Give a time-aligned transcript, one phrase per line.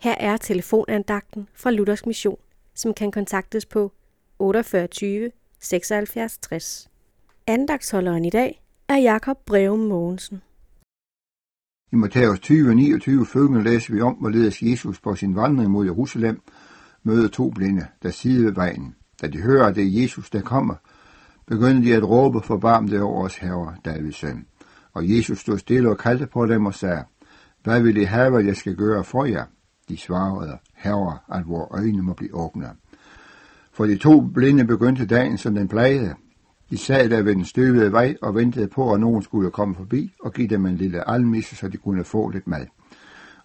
[0.00, 2.38] Her er telefonandagten fra Luthers Mission,
[2.74, 3.92] som kan kontaktes på
[4.38, 6.90] 48 76 60.
[7.46, 10.42] Andagsholderen i dag er Jakob Breum Mogensen.
[11.92, 16.40] I Matthæus 20 29 følgende læser vi om, hvorledes Jesus på sin vandring mod Jerusalem
[17.02, 18.94] møder to blinde, der sidder ved vejen.
[19.22, 20.74] Da de hører, at det er Jesus, der kommer,
[21.46, 24.46] begynder de at råbe forbarm det over os herre, Davids søn.
[24.92, 27.04] Og Jesus stod stille og kaldte på dem og sagde,
[27.62, 29.44] Hvad vil I have, hvad jeg skal gøre for jer?
[29.88, 32.68] De svarede, Herre, at vores øjne må blive åbne.
[33.72, 36.14] For de to blinde begyndte dagen som den plejede.
[36.70, 40.12] De sad der ved den støvede vej og ventede på, at nogen skulle komme forbi
[40.20, 42.66] og give dem en lille almisse, så de kunne få lidt mad.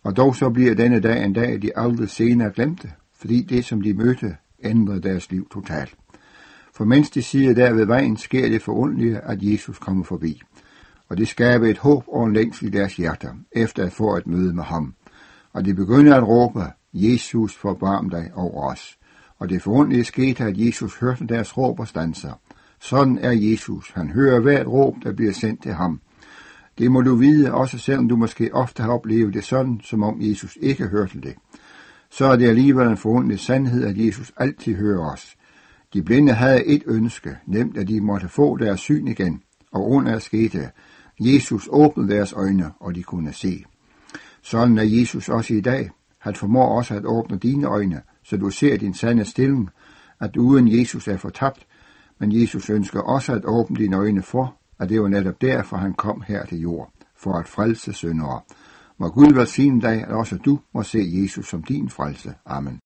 [0.03, 3.81] Og dog så bliver denne dag en dag, de aldrig senere glemte, fordi det, som
[3.81, 5.95] de mødte, ændrede deres liv totalt.
[6.73, 10.41] For mens de siger der ved vejen, sker det forundelige, at Jesus kommer forbi.
[11.09, 14.27] Og det skaber et håb og en længsel i deres hjerter, efter at få et
[14.27, 14.93] møde med ham.
[15.53, 18.97] Og de begynder at råbe, Jesus forbarm dig over os.
[19.39, 22.39] Og det forundelige skete, at Jesus hørte deres råb og stanser.
[22.79, 23.91] Sådan er Jesus.
[23.95, 26.01] Han hører hvert råb, der bliver sendt til ham.
[26.77, 30.17] Det må du vide, også selvom du måske ofte har oplevet det sådan, som om
[30.21, 31.35] Jesus ikke hørte det.
[32.09, 35.35] Så er det alligevel en forundelig sandhed, at Jesus altid hører os.
[35.93, 40.19] De blinde havde et ønske, nemt at de måtte få deres syn igen, og under
[40.19, 40.69] skete.
[41.19, 43.65] Jesus åbnede deres øjne, og de kunne se.
[44.43, 45.89] Sådan er Jesus også i dag.
[46.19, 49.69] Han formår også at åbne dine øjne, så du ser din sande stilling,
[50.19, 51.67] at uden Jesus er fortabt,
[52.19, 55.93] men Jesus ønsker også at åbne dine øjne for, at det var netop derfor, han
[55.93, 58.41] kom her til jord, for at frelse syndere.
[58.97, 62.33] Må Gud velsigne dig, at også du må se Jesus som din frelse.
[62.45, 62.81] Amen.